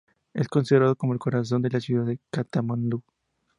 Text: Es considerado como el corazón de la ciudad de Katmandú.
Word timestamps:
Es 0.33 0.47
considerado 0.47 0.95
como 0.95 1.13
el 1.13 1.19
corazón 1.19 1.61
de 1.61 1.69
la 1.69 1.79
ciudad 1.79 2.05
de 2.07 2.17
Katmandú. 2.31 3.03